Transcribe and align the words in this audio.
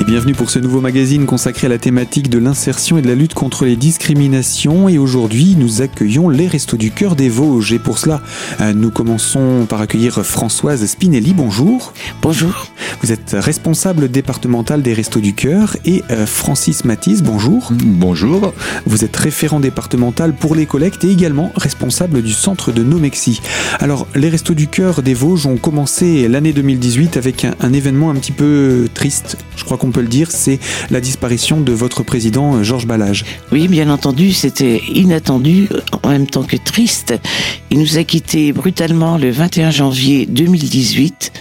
Et 0.00 0.04
bienvenue 0.04 0.32
pour 0.32 0.48
ce 0.48 0.58
nouveau 0.58 0.80
magazine 0.80 1.26
consacré 1.26 1.66
à 1.66 1.68
la 1.68 1.76
thématique 1.76 2.30
de 2.30 2.38
l'insertion 2.38 2.96
et 2.96 3.02
de 3.02 3.06
la 3.06 3.14
lutte 3.14 3.34
contre 3.34 3.66
les 3.66 3.76
discriminations. 3.76 4.88
Et 4.88 4.96
aujourd'hui, 4.96 5.56
nous 5.58 5.82
accueillons 5.82 6.30
les 6.30 6.48
Restos 6.48 6.78
du 6.78 6.90
Cœur 6.90 7.16
des 7.16 7.28
Vosges. 7.28 7.74
Et 7.74 7.78
pour 7.78 7.98
cela, 7.98 8.22
euh, 8.62 8.72
nous 8.72 8.90
commençons 8.90 9.66
par 9.68 9.82
accueillir 9.82 10.24
Françoise 10.24 10.86
Spinelli. 10.86 11.34
Bonjour. 11.34 11.92
Bonjour. 12.22 12.68
Vous 13.02 13.12
êtes 13.12 13.36
responsable 13.38 14.10
départemental 14.10 14.80
des 14.80 14.94
Restos 14.94 15.20
du 15.20 15.34
Cœur. 15.34 15.76
Et 15.84 16.02
euh, 16.10 16.24
Francis 16.24 16.86
Matisse, 16.86 17.22
bonjour. 17.22 17.70
Bonjour. 17.70 18.54
Vous 18.86 19.04
êtes 19.04 19.16
référent 19.16 19.60
départemental 19.60 20.34
pour 20.34 20.54
les 20.54 20.64
collectes 20.64 21.04
et 21.04 21.10
également 21.10 21.52
responsable 21.56 22.22
du 22.22 22.32
centre 22.32 22.72
de 22.72 22.82
Nomexi. 22.82 23.42
Alors, 23.80 24.06
les 24.14 24.30
Restos 24.30 24.54
du 24.54 24.66
Cœur 24.66 25.02
des 25.02 25.12
Vosges 25.12 25.44
ont 25.44 25.58
commencé 25.58 26.26
l'année 26.26 26.54
2018 26.54 27.18
avec 27.18 27.44
un, 27.44 27.54
un 27.60 27.74
événement 27.74 28.08
un 28.08 28.14
petit 28.14 28.32
peu 28.32 28.88
triste. 28.94 29.36
Je 29.56 29.64
crois 29.64 29.76
qu'on 29.76 29.89
peut 29.90 30.00
le 30.00 30.08
dire, 30.08 30.30
c'est 30.30 30.58
la 30.90 31.00
disparition 31.00 31.60
de 31.60 31.72
votre 31.72 32.02
président 32.02 32.56
euh, 32.56 32.62
Georges 32.62 32.86
Balage. 32.86 33.24
Oui, 33.52 33.68
bien 33.68 33.90
entendu, 33.90 34.32
c'était 34.32 34.80
inattendu, 34.94 35.68
en 36.02 36.08
même 36.08 36.26
temps 36.26 36.44
que 36.44 36.56
triste. 36.56 37.14
Il 37.70 37.78
nous 37.78 37.98
a 37.98 38.04
quittés 38.04 38.52
brutalement 38.52 39.18
le 39.18 39.30
21 39.30 39.70
janvier 39.70 40.26
2018. 40.26 41.32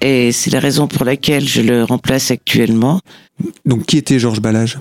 Et 0.00 0.32
c'est 0.32 0.50
la 0.50 0.60
raison 0.60 0.86
pour 0.86 1.04
laquelle 1.04 1.48
je 1.48 1.62
le 1.62 1.84
remplace 1.84 2.30
actuellement. 2.30 3.00
Donc, 3.64 3.86
qui 3.86 3.96
était 3.96 4.18
Georges 4.18 4.40
Balage? 4.40 4.78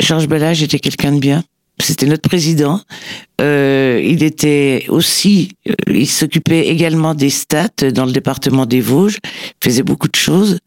Georges 0.00 0.28
Balage 0.28 0.62
était 0.62 0.78
quelqu'un 0.78 1.12
de 1.12 1.20
bien. 1.20 1.44
C'était 1.78 2.06
notre 2.06 2.28
président. 2.28 2.80
Euh, 3.40 4.00
il 4.02 4.22
était 4.22 4.86
aussi, 4.88 5.52
euh, 5.68 5.74
il 5.88 6.06
s'occupait 6.06 6.68
également 6.68 7.14
des 7.14 7.30
stats 7.30 7.90
dans 7.92 8.06
le 8.06 8.12
département 8.12 8.64
des 8.64 8.80
Vosges. 8.80 9.18
Faisait 9.62 9.82
beaucoup 9.82 10.08
de 10.08 10.16
choses. 10.16 10.58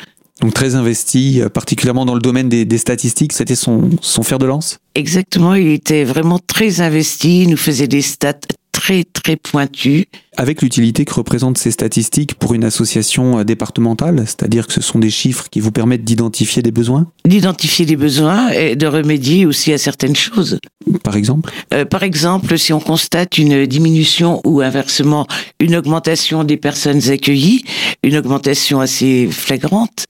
Donc 0.42 0.54
très 0.54 0.76
investi, 0.76 1.42
euh, 1.42 1.50
particulièrement 1.50 2.06
dans 2.06 2.16
le 2.16 2.22
domaine 2.22 2.48
des, 2.48 2.66
des 2.66 2.78
statistiques, 2.78 3.34
c'était 3.34 3.56
son, 3.56 3.90
son 4.02 4.24
fer 4.24 4.40
de 4.40 4.46
lance? 4.46 4.80
Exactement, 4.96 5.54
il 5.54 5.68
était 5.68 6.04
vraiment 6.04 6.40
très 6.40 6.82
investi, 6.82 7.44
il 7.44 7.50
nous 7.50 7.58
faisait 7.58 7.88
des 7.88 8.02
stats 8.02 8.34
très 8.72 9.04
très 9.04 9.36
pointues. 9.36 10.06
Avec 10.38 10.62
l'utilité 10.62 11.04
que 11.04 11.14
représentent 11.14 11.58
ces 11.58 11.72
statistiques 11.72 12.36
pour 12.36 12.54
une 12.54 12.64
association 12.64 13.40
euh, 13.40 13.44
départementale, 13.44 14.24
c'est-à-dire 14.26 14.68
que 14.68 14.74
ce 14.74 14.82
sont 14.82 15.00
des 15.00 15.10
chiffres 15.10 15.48
qui 15.52 15.60
vous 15.60 15.72
permettent 15.72 16.06
d'identifier 16.06 16.62
des 16.62 16.72
besoins? 16.72 17.12
D'identifier 17.26 17.86
les 17.86 17.98
besoins 17.98 18.50
et 18.50 18.78
de 18.78 18.88
remédier 18.88 19.46
aussi 19.46 19.74
à 19.74 19.78
certaines 19.78 20.16
choses. 20.16 20.60
Par 21.04 21.18
exemple? 21.18 21.52
Euh, 21.74 21.84
par 21.84 22.04
exemple, 22.04 22.58
si 22.58 22.72
on 22.72 22.80
constate 22.80 23.38
une 23.38 23.66
diminution 23.66 24.40
ou 24.46 24.62
inversement 24.62 25.28
une 25.60 25.76
augmentation 25.76 26.46
des 26.46 26.58
personnes 26.58 27.10
accueillies, 27.10 27.66
une 28.04 28.16
augmentation 28.16 28.80
assez 28.80 29.28
flagrante, 29.30 30.06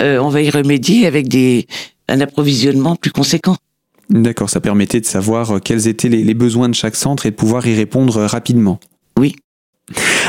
euh, 0.00 0.18
on 0.18 0.28
va 0.28 0.42
y 0.42 0.50
remédier 0.50 1.06
avec 1.06 1.28
des, 1.28 1.66
un 2.08 2.20
approvisionnement 2.20 2.96
plus 2.96 3.10
conséquent. 3.12 3.56
D'accord, 4.10 4.50
ça 4.50 4.60
permettait 4.60 5.00
de 5.00 5.06
savoir 5.06 5.52
euh, 5.52 5.58
quels 5.58 5.88
étaient 5.88 6.08
les, 6.08 6.22
les 6.22 6.34
besoins 6.34 6.68
de 6.68 6.74
chaque 6.74 6.96
centre 6.96 7.26
et 7.26 7.30
de 7.30 7.36
pouvoir 7.36 7.66
y 7.66 7.74
répondre 7.74 8.18
euh, 8.18 8.26
rapidement. 8.26 8.78
Oui. 9.18 9.36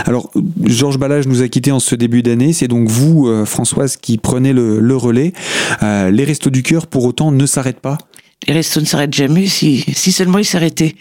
Alors, 0.06 0.32
Georges 0.66 0.98
Balage 0.98 1.28
nous 1.28 1.42
a 1.42 1.48
quittés 1.48 1.72
en 1.72 1.80
ce 1.80 1.96
début 1.96 2.22
d'année. 2.22 2.52
C'est 2.54 2.68
donc 2.68 2.88
vous, 2.90 3.28
euh, 3.28 3.46
Françoise, 3.46 3.98
qui 3.98 4.18
prenez 4.18 4.54
le, 4.54 4.80
le 4.80 4.96
relais. 4.96 5.34
Euh, 5.82 6.12
les 6.12 6.26
Restos 6.26 6.50
du 6.50 6.62
Cœur, 6.62 6.88
pour 6.88 7.06
autant, 7.06 7.32
ne 7.32 7.46
s'arrêtent 7.46 7.80
pas. 7.80 7.98
Les 8.48 8.54
restos 8.54 8.82
ne 8.82 8.86
s'arrêtent 8.86 9.14
jamais 9.14 9.48
si, 9.48 9.86
si 9.94 10.12
seulement 10.12 10.38
ils 10.38 10.46
s'arrêtaient. 10.46 10.96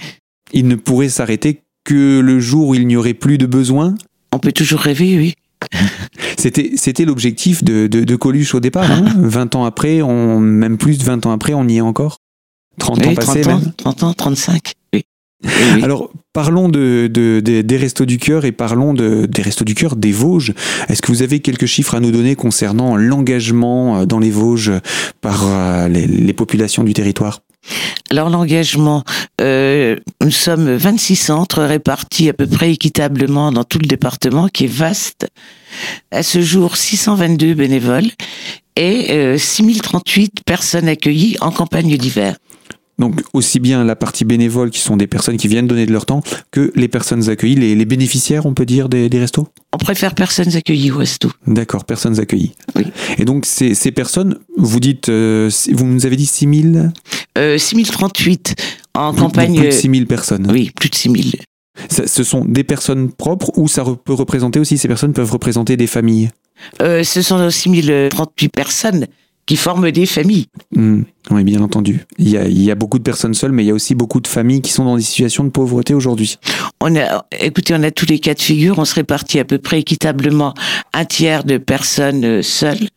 Ils 0.52 0.66
ne 0.68 0.76
pourraient 0.76 1.08
s'arrêter 1.08 1.60
que 1.84 2.20
le 2.20 2.40
jour 2.40 2.68
où 2.68 2.74
il 2.74 2.86
n'y 2.86 2.96
aurait 2.96 3.12
plus 3.12 3.38
de 3.38 3.46
besoin. 3.46 3.96
On 4.32 4.38
peut 4.38 4.52
toujours 4.52 4.80
rêver, 4.80 5.18
oui. 5.18 5.34
C'était, 6.38 6.72
c'était 6.76 7.04
l'objectif 7.04 7.64
de, 7.64 7.86
de, 7.86 8.04
de 8.04 8.16
Coluche 8.16 8.54
au 8.54 8.60
départ. 8.60 8.90
Hein 8.90 9.04
20 9.18 9.54
ans 9.54 9.64
après, 9.64 10.02
on, 10.02 10.38
même 10.40 10.76
plus 10.76 10.98
de 10.98 11.04
20 11.04 11.24
ans 11.26 11.30
après, 11.32 11.54
on 11.54 11.66
y 11.68 11.78
est 11.78 11.80
encore. 11.80 12.18
30 12.78 13.06
ans 13.06 13.14
passés 13.14 13.40
30 13.42 13.46
ans, 13.54 13.58
même. 13.60 13.72
30 13.76 14.02
ans, 14.02 14.12
35. 14.14 14.72
Oui. 15.44 15.82
Alors, 15.82 16.10
parlons 16.32 16.70
de, 16.70 17.06
de- 17.12 17.40
de- 17.40 17.60
des 17.60 17.76
Restos 17.76 18.06
du 18.06 18.16
Cœur 18.16 18.46
et 18.46 18.52
parlons 18.52 18.94
de, 18.94 19.26
des 19.26 19.42
Restos 19.42 19.64
du 19.66 19.74
Cœur 19.74 19.94
des 19.94 20.10
Vosges. 20.12 20.54
Est-ce 20.88 21.02
que 21.02 21.08
vous 21.12 21.20
avez 21.20 21.40
quelques 21.40 21.66
chiffres 21.66 21.94
à 21.94 22.00
nous 22.00 22.10
donner 22.12 22.34
concernant 22.34 22.96
l'engagement 22.96 23.98
euh, 23.98 24.06
dans 24.06 24.18
les 24.18 24.30
Vosges 24.30 24.72
par 25.20 25.44
euh, 25.46 25.88
les, 25.88 26.06
les 26.06 26.32
populations 26.32 26.82
du 26.82 26.94
territoire? 26.94 27.40
Alors 28.10 28.30
l'engagement, 28.30 29.02
euh, 29.40 29.96
nous 30.22 30.30
sommes 30.30 30.74
26 30.74 31.16
centres 31.16 31.62
répartis 31.62 32.28
à 32.28 32.32
peu 32.32 32.46
près 32.46 32.72
équitablement 32.72 33.50
dans 33.50 33.64
tout 33.64 33.78
le 33.78 33.86
département 33.86 34.48
qui 34.48 34.64
est 34.64 34.72
vaste. 34.72 35.26
À 36.10 36.22
ce 36.22 36.40
jour, 36.40 36.76
622 36.76 37.54
bénévoles 37.54 38.10
et 38.76 39.12
euh, 39.12 39.38
6038 39.38 40.42
personnes 40.44 40.88
accueillies 40.88 41.36
en 41.40 41.50
campagne 41.50 41.96
d'hiver. 41.96 42.36
Donc, 42.98 43.20
aussi 43.32 43.58
bien 43.58 43.82
la 43.82 43.96
partie 43.96 44.24
bénévole, 44.24 44.70
qui 44.70 44.78
sont 44.78 44.96
des 44.96 45.06
personnes 45.08 45.36
qui 45.36 45.48
viennent 45.48 45.66
donner 45.66 45.84
de 45.86 45.92
leur 45.92 46.06
temps, 46.06 46.22
que 46.52 46.70
les 46.76 46.86
personnes 46.88 47.28
accueillies, 47.28 47.56
les, 47.56 47.74
les 47.74 47.84
bénéficiaires, 47.84 48.46
on 48.46 48.54
peut 48.54 48.66
dire, 48.66 48.88
des, 48.88 49.08
des 49.08 49.18
restos? 49.18 49.48
On 49.72 49.78
préfère 49.78 50.14
personnes 50.14 50.54
accueillies 50.54 50.92
au 50.92 50.98
resto. 50.98 51.30
D'accord, 51.46 51.84
personnes 51.84 52.20
accueillies. 52.20 52.52
Oui. 52.76 52.84
Et 53.18 53.24
donc, 53.24 53.46
ces, 53.46 53.74
ces 53.74 53.90
personnes, 53.90 54.38
vous 54.56 54.78
dites, 54.78 55.08
euh, 55.08 55.50
vous 55.72 55.84
nous 55.86 56.06
avez 56.06 56.16
dit 56.16 56.26
6000 56.26 56.92
Euh, 57.36 57.58
6038 57.58 58.54
en 58.94 59.12
campagne... 59.12 59.56
Plus 59.56 59.66
de 59.66 59.70
6000 59.72 60.06
personnes. 60.06 60.48
Oui, 60.52 60.70
plus 60.78 60.88
de 60.88 60.94
6000. 60.94 61.36
Ça- 61.90 62.06
ce 62.06 62.22
sont 62.22 62.44
des 62.44 62.62
personnes 62.62 63.10
propres 63.10 63.50
ou 63.58 63.66
ça 63.66 63.82
re- 63.82 63.96
peut 63.96 64.12
représenter 64.14 64.60
aussi, 64.60 64.78
ces 64.78 64.86
personnes 64.86 65.12
peuvent 65.12 65.32
représenter 65.32 65.76
des 65.76 65.88
familles? 65.88 66.30
Euh, 66.80 67.02
ce 67.02 67.20
sont 67.22 67.50
6038 67.50 68.48
personnes 68.50 69.06
qui 69.46 69.56
forment 69.56 69.90
des 69.90 70.06
familles. 70.06 70.46
Hmm, 70.74 71.02
Oui, 71.30 71.44
bien 71.44 71.60
entendu. 71.60 72.00
Il 72.18 72.28
y, 72.30 72.36
a, 72.36 72.46
il 72.46 72.62
y 72.62 72.70
a 72.70 72.74
beaucoup 72.74 72.98
de 72.98 73.02
personnes 73.02 73.34
seules, 73.34 73.52
mais 73.52 73.64
il 73.64 73.66
y 73.66 73.70
a 73.70 73.74
aussi 73.74 73.94
beaucoup 73.94 74.20
de 74.20 74.26
familles 74.26 74.62
qui 74.62 74.72
sont 74.72 74.84
dans 74.84 74.96
des 74.96 75.02
situations 75.02 75.44
de 75.44 75.50
pauvreté 75.50 75.94
aujourd'hui. 75.94 76.36
On 76.80 76.94
a, 76.96 77.24
écoutez, 77.38 77.74
on 77.74 77.82
a 77.82 77.90
tous 77.90 78.06
les 78.06 78.18
cas 78.18 78.34
de 78.34 78.40
figure. 78.40 78.78
On 78.78 78.84
se 78.84 78.94
répartit 78.94 79.38
à 79.38 79.44
peu 79.44 79.58
près 79.58 79.80
équitablement 79.80 80.54
un 80.92 81.04
tiers 81.04 81.44
de 81.44 81.58
personnes 81.58 82.42
seules, 82.42 82.88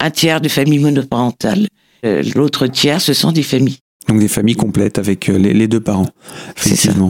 un 0.00 0.10
tiers 0.10 0.40
de 0.40 0.48
familles 0.48 0.78
monoparentales. 0.80 1.66
Euh, 2.04 2.22
L'autre 2.34 2.66
tiers, 2.66 3.00
ce 3.00 3.12
sont 3.14 3.32
des 3.32 3.42
familles. 3.42 3.78
Donc 4.08 4.20
des 4.20 4.28
familles 4.28 4.54
complètes 4.54 4.98
avec 4.98 5.28
euh, 5.28 5.36
les, 5.36 5.52
les 5.52 5.66
deux 5.66 5.80
parents, 5.80 6.08
effectivement. 6.56 7.08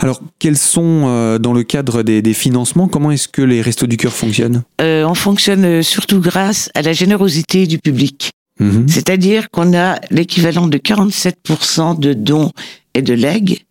Alors, 0.00 0.20
quels 0.38 0.58
sont, 0.58 1.04
euh, 1.06 1.38
dans 1.38 1.52
le 1.54 1.62
cadre 1.62 2.02
des, 2.02 2.20
des 2.20 2.34
financements, 2.34 2.88
comment 2.88 3.10
est-ce 3.10 3.28
que 3.28 3.42
les 3.42 3.62
Restos 3.62 3.86
du 3.86 3.96
Cœur 3.96 4.12
fonctionnent? 4.12 4.62
Euh, 4.80 5.04
on 5.04 5.14
fonctionne 5.14 5.64
euh, 5.64 5.82
surtout 5.82 6.20
grâce 6.20 6.70
à 6.74 6.82
la 6.82 6.92
générosité 6.92 7.66
du 7.66 7.78
public. 7.78 8.30
Mhm. 8.60 8.86
C'est-à-dire 8.88 9.50
qu'on 9.50 9.76
a 9.76 9.98
l'équivalent 10.10 10.66
de 10.66 10.78
47% 10.78 11.98
de 11.98 12.12
dons 12.12 12.52
et 12.94 13.02
de 13.02 13.14
legs. 13.14 13.64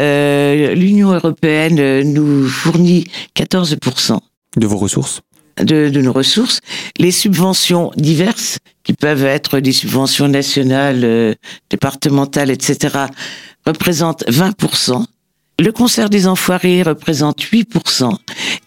Euh, 0.00 0.74
L'Union 0.74 1.12
européenne 1.12 1.78
euh, 1.78 2.02
nous 2.04 2.46
fournit 2.48 3.04
14%. 3.36 4.18
De 4.56 4.66
vos 4.66 4.76
ressources? 4.78 5.20
De, 5.62 6.00
nos 6.00 6.12
ressources, 6.12 6.60
les 6.98 7.10
subventions 7.10 7.90
diverses, 7.96 8.58
qui 8.84 8.92
peuvent 8.92 9.24
être 9.24 9.60
des 9.60 9.72
subventions 9.72 10.28
nationales, 10.28 11.04
euh, 11.04 11.34
départementales, 11.70 12.50
etc., 12.50 13.06
représentent 13.66 14.24
20%. 14.28 15.04
Le 15.58 15.72
concert 15.72 16.10
des 16.10 16.26
enfoirés 16.26 16.82
représente 16.82 17.42
8%. 17.42 18.14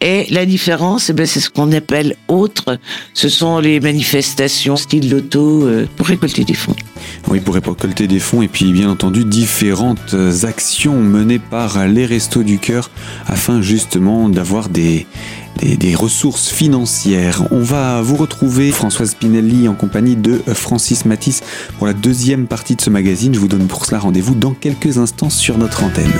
Et 0.02 0.26
la 0.32 0.46
différence, 0.46 1.10
eh 1.10 1.14
ben, 1.14 1.28
c'est 1.28 1.40
ce 1.40 1.50
qu'on 1.50 1.72
appelle 1.72 2.16
autre. 2.28 2.80
Ce 3.14 3.30
sont 3.30 3.60
les 3.60 3.80
manifestations 3.80 4.76
style 4.76 5.10
loto 5.10 5.68
euh, 5.68 5.88
pour 5.96 6.08
récolter 6.08 6.44
des 6.44 6.56
fonds. 6.56 6.76
Oui, 7.28 7.40
pour 7.40 7.56
récolter 7.56 8.08
des 8.08 8.20
fonds 8.20 8.42
et 8.42 8.48
puis 8.48 8.72
bien 8.72 8.90
entendu 8.90 9.26
différentes 9.26 10.16
actions 10.44 11.00
menées 11.00 11.40
par 11.40 11.88
les 11.88 12.06
Restos 12.06 12.44
du 12.44 12.58
Cœur 12.58 12.90
afin 13.28 13.62
justement 13.62 14.30
d'avoir 14.30 14.70
des, 14.70 15.06
des, 15.62 15.96
ressources 15.96 16.50
financières. 16.50 17.44
On 17.52 17.62
va 17.62 18.02
vous 18.02 18.16
retrouver 18.16 18.72
Françoise 18.72 19.12
Spinelli 19.12 19.68
en 19.68 19.76
compagnie 19.76 20.16
de 20.16 20.42
Francis 20.54 21.06
Matisse 21.06 21.42
pour 21.78 21.88
la 21.88 21.94
deuxième 21.94 22.48
partie 22.48 22.76
de 22.76 22.82
ce 22.82 22.90
magazine. 22.90 23.34
Je 23.34 23.40
vous 23.40 23.48
donne 23.48 23.68
pour 23.68 23.86
cela 23.86 24.00
rendez-vous 24.00 24.36
dans 24.36 24.54
quelques 24.54 24.98
instants 24.98 25.30
sur 25.30 25.58
notre 25.58 25.84
antenne. 25.84 26.12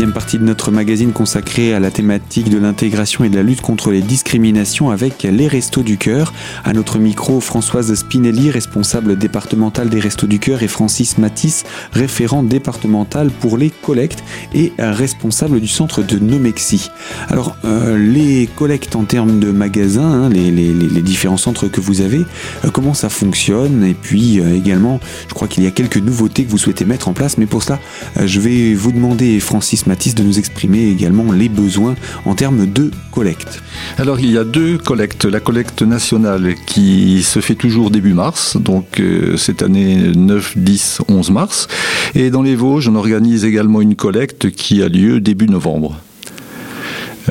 Deuxième 0.00 0.14
partie 0.14 0.38
de 0.38 0.44
notre 0.44 0.70
magazine 0.70 1.12
consacrée 1.12 1.74
à 1.74 1.78
la 1.78 1.90
thématique 1.90 2.48
de 2.48 2.56
l'intégration 2.56 3.22
et 3.22 3.28
de 3.28 3.36
la 3.36 3.42
lutte 3.42 3.60
contre 3.60 3.90
les 3.90 4.00
discriminations 4.00 4.88
avec 4.88 5.24
les 5.24 5.46
Restos 5.46 5.82
du 5.82 5.98
Cœur. 5.98 6.32
À 6.64 6.72
notre 6.72 6.98
micro, 6.98 7.38
Françoise 7.38 7.94
Spinelli, 7.94 8.50
responsable 8.50 9.18
départementale 9.18 9.90
des 9.90 10.00
Restos 10.00 10.26
du 10.26 10.38
Cœur, 10.38 10.62
et 10.62 10.68
Francis 10.68 11.18
Matisse, 11.18 11.64
référent 11.92 12.42
départemental 12.42 13.30
pour 13.30 13.58
les 13.58 13.68
collectes 13.68 14.24
et 14.54 14.72
responsable 14.78 15.60
du 15.60 15.68
centre 15.68 16.00
de 16.00 16.18
Nomexi. 16.18 16.90
Alors, 17.28 17.58
euh, 17.66 17.98
les 17.98 18.48
collectes 18.56 18.96
en 18.96 19.04
termes 19.04 19.38
de 19.38 19.50
magasins, 19.50 20.00
hein, 20.00 20.28
les, 20.30 21.02
différents 21.02 21.36
centres 21.36 21.68
que 21.68 21.82
vous 21.82 22.00
avez, 22.00 22.24
euh, 22.64 22.70
comment 22.72 22.94
ça 22.94 23.10
fonctionne? 23.10 23.84
Et 23.84 23.92
puis 23.92 24.40
euh, 24.40 24.56
également, 24.56 24.98
je 25.28 25.34
crois 25.34 25.46
qu'il 25.46 25.62
y 25.62 25.66
a 25.66 25.70
quelques 25.70 25.98
nouveautés 25.98 26.46
que 26.46 26.50
vous 26.50 26.56
souhaitez 26.56 26.86
mettre 26.86 27.08
en 27.08 27.12
place, 27.12 27.36
mais 27.36 27.44
pour 27.44 27.62
cela, 27.62 27.78
je 28.24 28.40
vais 28.40 28.72
vous 28.72 28.92
demander, 28.92 29.38
Francis, 29.40 29.86
De 29.90 30.22
nous 30.22 30.38
exprimer 30.38 30.88
également 30.88 31.32
les 31.32 31.48
besoins 31.48 31.96
en 32.24 32.34
termes 32.34 32.64
de 32.64 32.92
collecte. 33.10 33.60
Alors 33.98 34.20
il 34.20 34.30
y 34.30 34.38
a 34.38 34.44
deux 34.44 34.78
collectes. 34.78 35.24
La 35.24 35.40
collecte 35.40 35.82
nationale 35.82 36.54
qui 36.64 37.24
se 37.24 37.40
fait 37.40 37.56
toujours 37.56 37.90
début 37.90 38.14
mars, 38.14 38.56
donc 38.56 39.00
euh, 39.00 39.36
cette 39.36 39.62
année 39.62 40.12
9, 40.14 40.56
10, 40.56 41.02
11 41.08 41.30
mars. 41.32 41.68
Et 42.14 42.30
dans 42.30 42.42
les 42.42 42.54
Vosges, 42.54 42.88
on 42.88 42.94
organise 42.94 43.44
également 43.44 43.80
une 43.80 43.96
collecte 43.96 44.50
qui 44.50 44.80
a 44.82 44.88
lieu 44.88 45.20
début 45.20 45.48
novembre. 45.48 45.96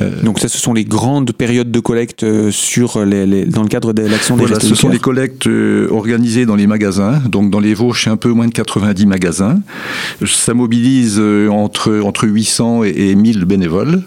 Euh, 0.00 0.22
Donc 0.22 0.38
ça, 0.38 0.48
ce 0.48 0.58
sont 0.58 0.72
les 0.72 0.84
grandes 0.84 1.32
périodes 1.32 1.70
de 1.70 1.80
collecte 1.80 2.22
euh, 2.22 2.50
sur 2.50 3.04
les, 3.04 3.44
dans 3.44 3.62
le 3.62 3.68
cadre 3.68 3.92
de 3.92 4.02
l'action 4.02 4.36
des 4.36 4.46
voilà, 4.46 4.60
Ce 4.60 4.74
sont 4.74 4.88
les 4.88 4.98
collectes 4.98 5.46
euh, 5.46 5.88
organisées 5.90 6.46
dans 6.46 6.56
les 6.56 6.66
magasins. 6.66 7.20
Donc 7.28 7.50
dans 7.50 7.60
les 7.60 7.74
Vosges, 7.74 8.04
c'est 8.04 8.10
un 8.10 8.16
peu 8.16 8.30
moins 8.30 8.46
de 8.46 8.52
90 8.52 9.06
magasins. 9.06 9.60
Ça 10.26 10.54
mobilise 10.54 11.20
entre, 11.50 12.00
entre 12.02 12.26
800 12.26 12.84
et, 12.84 13.14
1000 13.14 13.44
bénévoles 13.44 14.02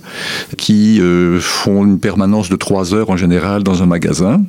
qui 0.58 1.02
font 1.40 1.86
une 1.86 2.00
permanence 2.00 2.50
de 2.50 2.56
3 2.56 2.94
heures 2.94 3.10
en 3.10 3.18
général 3.18 3.64
dans 3.64 3.84
un 3.84 3.86
magasin, 3.86 4.44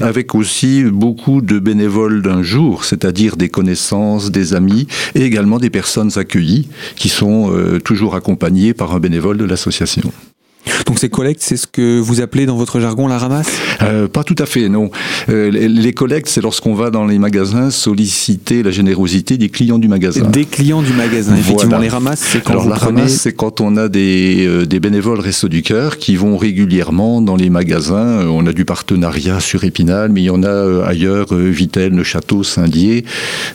avec 0.00 0.34
aussi 0.34 0.84
beaucoup 0.84 1.40
de 1.40 1.58
bénévoles 1.58 2.22
d'un 2.22 2.42
jour, 2.42 2.84
c'est-à-dire 2.84 3.36
des 3.36 3.48
connaissances, 3.48 4.30
des 4.30 4.54
amis 4.54 4.86
et 5.14 5.22
également 5.22 5.58
des 5.58 5.70
personnes 5.70 6.10
accueillies 6.16 6.68
qui 6.96 7.08
sont 7.08 7.52
toujours 7.84 8.14
accompagnées 8.14 8.74
par 8.74 8.94
un 8.94 9.00
bénévole 9.00 9.36
de 9.36 9.44
l'association. 9.44 10.12
Donc 10.86 10.98
ces 10.98 11.08
collectes, 11.08 11.42
c'est 11.42 11.56
ce 11.56 11.66
que 11.66 11.98
vous 11.98 12.20
appelez 12.20 12.46
dans 12.46 12.56
votre 12.56 12.78
jargon 12.78 13.06
la 13.06 13.18
ramasse? 13.18 13.48
Euh, 13.82 14.06
Pas 14.06 14.22
tout 14.22 14.34
à 14.38 14.46
fait, 14.46 14.68
non. 14.68 14.90
Euh, 15.28 15.50
les, 15.50 15.92
collectes, 15.92 16.28
c'est 16.28 16.42
lorsqu'on 16.42 16.74
va 16.74 16.90
dans 16.90 17.06
les 17.06 17.18
magasins 17.18 17.70
solliciter 17.70 18.62
la 18.62 18.70
générosité 18.70 19.38
des 19.38 19.48
clients 19.48 19.78
du 19.78 19.88
magasin. 19.88 20.28
Des 20.28 20.44
clients 20.44 20.82
du 20.82 20.92
magasin, 20.92 21.36
effectivement. 21.36 21.78
Les 21.78 21.88
ramasses, 21.88 22.20
c'est 22.20 22.42
quand 22.42 22.52
Alors, 22.52 22.68
la 22.68 22.76
ramasse, 22.76 23.16
c'est 23.16 23.32
quand 23.32 23.60
on 23.60 23.76
a 23.76 23.88
des, 23.88 24.46
euh, 24.46 24.66
des 24.66 24.80
bénévoles 24.80 25.20
Resto 25.20 25.48
du 25.48 25.62
Cœur 25.62 25.96
qui 25.96 26.16
vont 26.16 26.36
régulièrement 26.36 27.22
dans 27.22 27.36
les 27.36 27.50
magasins. 27.50 28.26
On 28.28 28.46
a 28.46 28.52
du 28.52 28.64
partenariat 28.64 29.40
sur 29.40 29.64
Épinal, 29.64 30.10
mais 30.12 30.22
il 30.22 30.26
y 30.26 30.30
en 30.30 30.42
a 30.42 30.84
ailleurs, 30.84 31.34
Vitel, 31.34 31.94
Neuchâteau, 31.94 32.42
Saint-Dié. 32.42 33.04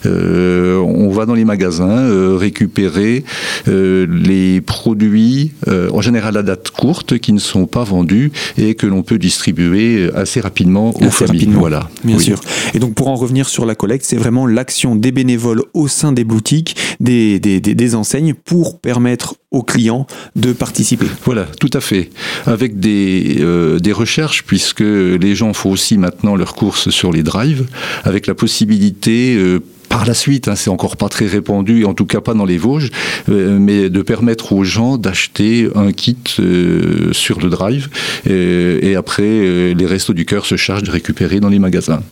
on 0.04 1.10
va 1.10 1.26
dans 1.26 1.34
les 1.34 1.44
magasins 1.44 2.36
récupérer 2.36 3.24
les 3.66 4.60
produits, 4.60 5.52
en 5.68 6.00
général 6.00 6.36
à 6.36 6.42
date 6.42 6.70
courte, 6.70 7.19
qui 7.20 7.32
ne 7.32 7.38
sont 7.38 7.66
pas 7.66 7.84
vendus 7.84 8.32
et 8.58 8.74
que 8.74 8.86
l'on 8.86 9.02
peut 9.02 9.18
distribuer 9.18 10.10
assez 10.14 10.40
rapidement 10.40 10.94
aux 11.00 11.10
familles. 11.10 11.48
Voilà. 11.52 11.88
Bien 12.04 12.18
sûr. 12.18 12.40
Et 12.74 12.78
donc 12.78 12.94
pour 12.94 13.08
en 13.08 13.14
revenir 13.14 13.48
sur 13.48 13.66
la 13.66 13.74
collecte, 13.74 14.04
c'est 14.04 14.16
vraiment 14.16 14.46
l'action 14.46 14.96
des 14.96 15.12
bénévoles 15.12 15.62
au 15.74 15.88
sein 15.88 16.12
des 16.12 16.24
boutiques, 16.24 16.76
des, 17.00 17.38
des, 17.38 17.60
des, 17.60 17.94
enseignes 17.94 18.34
pour 18.34 18.80
permettre 18.80 19.36
aux 19.50 19.62
clients 19.62 20.06
de 20.36 20.52
participer. 20.52 21.06
Voilà, 21.24 21.46
tout 21.58 21.70
à 21.72 21.80
fait. 21.80 22.10
Avec 22.46 22.78
des, 22.78 23.38
euh, 23.40 23.78
des 23.78 23.92
recherches, 23.92 24.44
puisque 24.44 24.80
les 24.80 25.34
gens 25.34 25.52
font 25.52 25.70
aussi 25.70 25.98
maintenant 25.98 26.36
leurs 26.36 26.54
courses 26.54 26.90
sur 26.90 27.12
les 27.12 27.22
drives, 27.22 27.66
avec 28.04 28.26
la 28.26 28.34
possibilité 28.34 29.34
euh, 29.36 29.60
par 29.90 30.06
la 30.06 30.14
suite, 30.14 30.46
hein, 30.48 30.54
c'est 30.54 30.70
encore 30.70 30.96
pas 30.96 31.08
très 31.08 31.26
répandu, 31.26 31.84
en 31.84 31.94
tout 31.94 32.06
cas 32.06 32.20
pas 32.20 32.32
dans 32.32 32.44
les 32.46 32.58
Vosges, 32.58 32.90
euh, 33.28 33.58
mais 33.58 33.90
de 33.90 34.02
permettre 34.02 34.52
aux 34.52 34.62
gens 34.62 34.96
d'acheter 34.96 35.68
un 35.74 35.90
kit 35.92 36.16
euh, 36.38 37.12
sur 37.12 37.40
le 37.40 37.50
drive 37.50 37.88
et, 38.24 38.94
après 38.94 39.24
euh, 39.24 39.74
les 39.74 39.86
restos 39.86 40.12
du 40.12 40.24
cœur 40.24 40.46
se 40.46 40.56
chargent 40.56 40.84
de 40.84 40.90
récupérer 40.90 41.40
dans 41.40 41.48
les 41.48 41.58
magasins. 41.58 42.02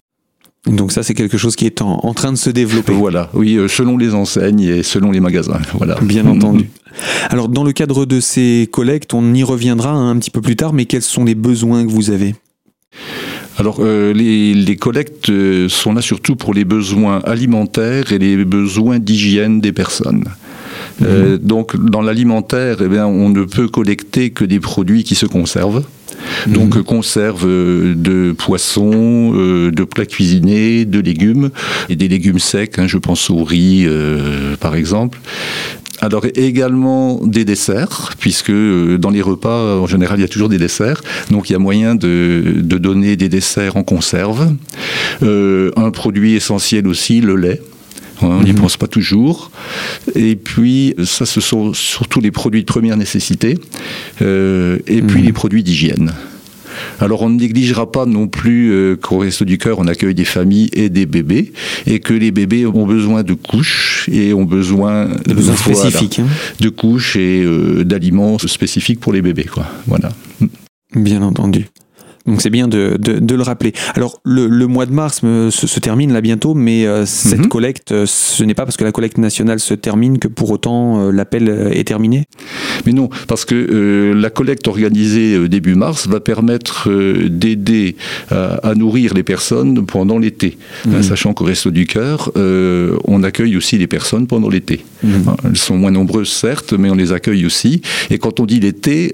Donc 0.66 0.90
ça, 0.90 1.04
c'est 1.04 1.14
quelque 1.14 1.38
chose 1.38 1.54
qui 1.54 1.66
est 1.66 1.80
en, 1.80 2.12
train 2.14 2.32
de 2.32 2.36
se 2.36 2.50
développer. 2.50 2.92
Voilà, 2.92 3.30
oui, 3.32 3.58
selon 3.68 3.96
les 3.96 4.12
enseignes 4.12 4.60
et 4.60 4.82
selon 4.82 5.12
les 5.12 5.20
magasins. 5.20 5.60
Voilà. 5.74 5.94
Bien 6.02 6.26
entendu. 6.34 6.68
Alors, 7.30 7.48
dans 7.48 7.62
le 7.62 7.72
cadre 7.72 8.06
de 8.06 8.18
ces 8.18 8.68
collectes, 8.72 9.14
on 9.14 9.34
y 9.34 9.44
reviendra 9.44 9.92
un 9.92 10.18
petit 10.18 10.32
peu 10.32 10.40
plus 10.40 10.56
tard, 10.56 10.72
mais 10.72 10.86
quels 10.86 11.02
sont 11.02 11.24
les 11.24 11.36
besoins 11.36 11.86
que 11.86 11.90
vous 11.92 12.10
avez? 12.10 12.34
Alors, 13.58 13.78
euh, 13.80 14.12
les, 14.12 14.76
collectes 14.76 15.30
euh, 15.30 15.68
sont 15.68 15.92
là 15.92 16.00
surtout 16.00 16.36
pour 16.36 16.54
les 16.54 16.64
besoins 16.64 17.18
alimentaires 17.24 18.12
et 18.12 18.18
les 18.18 18.44
besoins 18.44 19.00
d'hygiène 19.00 19.60
des 19.60 19.72
personnes. 19.72 20.24
Euh, 21.02 21.32
mhm. 21.32 21.38
donc, 21.38 21.76
dans 21.76 22.00
l'alimentaire, 22.00 22.76
eh 22.80 22.88
bien, 22.88 23.06
on 23.06 23.28
ne 23.30 23.42
peut 23.42 23.66
collecter 23.66 24.30
que 24.30 24.44
des 24.44 24.60
produits 24.60 25.02
qui 25.02 25.16
se 25.16 25.26
conservent. 25.26 25.84
Mhm. 26.46 26.52
Donc 26.52 26.82
conserve 26.82 27.46
de 27.46 28.32
poissons, 28.32 29.32
de 29.32 29.84
plats 29.84 30.06
cuisinés, 30.06 30.84
de 30.84 31.00
légumes 31.00 31.50
et 31.88 31.96
des 31.96 32.06
légumes 32.06 32.38
secs. 32.38 32.78
Hein, 32.78 32.86
je 32.86 32.98
pense 32.98 33.28
au 33.28 33.42
riz, 33.42 33.88
par 34.60 34.76
exemple. 34.76 35.18
Alors 36.00 36.24
également 36.34 37.20
des 37.24 37.44
desserts, 37.44 38.12
puisque 38.18 38.50
euh, 38.50 38.98
dans 38.98 39.10
les 39.10 39.22
repas, 39.22 39.76
en 39.76 39.86
général, 39.86 40.18
il 40.18 40.22
y 40.22 40.24
a 40.24 40.28
toujours 40.28 40.48
des 40.48 40.58
desserts. 40.58 41.02
Donc 41.30 41.50
il 41.50 41.54
y 41.54 41.56
a 41.56 41.58
moyen 41.58 41.94
de, 41.94 42.54
donner 42.62 43.16
des 43.16 43.28
desserts 43.28 43.76
en 43.76 43.82
conserve. 43.82 44.54
Euh, 45.22 45.70
un 45.76 45.90
produit 45.90 46.34
essentiel 46.34 46.86
aussi, 46.86 47.20
le 47.20 47.36
lait. 47.36 47.60
On 48.20 48.42
n'y 48.42 48.52
mhm. 48.52 48.60
pense 48.60 48.76
pas 48.76 48.88
toujours. 48.88 49.50
Et 50.14 50.36
puis, 50.36 50.94
ça, 51.04 51.24
ce 51.24 51.40
sont 51.40 51.72
surtout 51.72 52.20
les 52.20 52.32
produits 52.32 52.62
de 52.62 52.66
première 52.66 52.96
nécessité. 52.96 53.58
Euh, 54.22 54.78
et 54.86 55.02
puis, 55.02 55.20
mhm. 55.20 55.26
les 55.26 55.32
produits 55.32 55.62
d'hygiène. 55.62 56.12
Alors 57.00 57.22
on 57.22 57.28
ne 57.28 57.38
négligera 57.38 57.90
pas 57.90 58.06
non 58.06 58.28
plus 58.28 58.72
euh, 58.72 58.96
qu'au 58.96 59.18
Resto 59.18 59.44
du 59.44 59.58
Cœur, 59.58 59.78
on 59.78 59.86
accueille 59.86 60.14
des 60.14 60.24
familles 60.24 60.70
et 60.72 60.88
des 60.88 61.06
bébés, 61.06 61.52
et 61.86 62.00
que 62.00 62.14
les 62.14 62.30
bébés 62.30 62.66
ont 62.66 62.86
besoin 62.86 63.22
de 63.22 63.34
couches 63.34 64.08
et 64.12 64.32
ont 64.34 64.44
besoin, 64.44 65.06
de, 65.26 65.34
besoins 65.34 65.56
spécifiques, 65.56 66.20
hein. 66.20 66.26
de 66.60 66.68
couches 66.68 67.16
et 67.16 67.42
euh, 67.42 67.84
d'aliments 67.84 68.38
spécifiques 68.38 69.00
pour 69.00 69.12
les 69.12 69.22
bébés. 69.22 69.44
Quoi. 69.44 69.66
Voilà. 69.86 70.10
Bien 70.94 71.22
entendu. 71.22 71.66
Donc 72.28 72.42
c'est 72.42 72.50
bien 72.50 72.68
de, 72.68 72.96
de, 72.98 73.34
le 73.34 73.42
rappeler. 73.42 73.72
Alors 73.94 74.20
le, 74.22 74.48
le 74.48 74.66
mois 74.66 74.84
de 74.84 74.92
mars 74.92 75.20
se, 75.20 75.80
termine 75.80 76.12
là 76.12 76.20
bientôt, 76.20 76.54
mais 76.54 76.86
euh, 76.86 77.06
cette 77.06 77.40
mhm. 77.40 77.48
collecte, 77.48 77.92
euh, 77.92 78.04
ce 78.06 78.44
n'est 78.44 78.54
pas 78.54 78.66
parce 78.66 78.76
que 78.76 78.84
la 78.84 78.92
collecte 78.92 79.16
nationale 79.16 79.60
se 79.60 79.72
termine 79.72 80.18
que 80.18 80.28
pour 80.28 80.50
autant 80.50 81.00
euh, 81.00 81.10
l'appel 81.10 81.48
est 81.72 81.84
terminé 81.84 82.26
Mais 82.84 82.92
non, 82.92 83.08
parce 83.28 83.46
que 83.46 84.12
la 84.14 84.30
collecte 84.30 84.68
organisée 84.68 85.48
début 85.48 85.74
mars 85.74 86.06
va 86.06 86.20
permettre 86.20 86.90
d'aider 87.28 87.96
à, 88.30 88.74
nourrir 88.74 89.14
les 89.14 89.22
personnes 89.22 89.86
pendant 89.86 90.18
l'été. 90.18 90.58
Mhm. 90.86 91.02
sachant 91.02 91.32
qu'au 91.32 91.44
Resto 91.44 91.70
du 91.70 91.86
Cœur, 91.86 92.30
on 92.36 93.22
accueille 93.22 93.56
aussi 93.56 93.78
les 93.78 93.86
personnes 93.86 94.26
pendant 94.26 94.50
l'été. 94.50 94.84
Mhm. 95.02 95.36
Elles 95.44 95.56
sont 95.56 95.76
moins 95.76 95.90
nombreuses 95.90 96.30
certes, 96.30 96.72
mais 96.72 96.90
on 96.90 96.94
les 96.94 97.12
accueille 97.12 97.46
aussi. 97.46 97.82
Et 98.10 98.18
quand 98.18 98.40
on 98.40 98.46
dit 98.46 98.60
l'été, 98.60 99.12